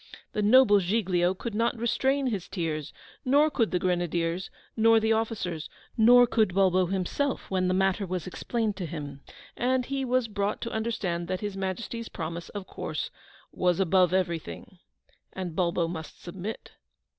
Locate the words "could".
1.35-1.53, 3.51-3.69, 6.25-6.55